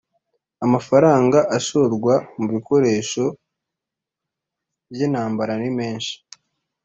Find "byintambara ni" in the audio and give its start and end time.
4.91-5.71